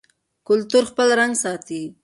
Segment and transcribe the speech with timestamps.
[0.47, 1.81] کلتور خپل رنګ ساتي.